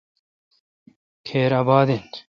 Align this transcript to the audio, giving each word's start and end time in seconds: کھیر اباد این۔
کھیر 1.25 1.51
اباد 1.61 1.87
این۔ 1.93 2.05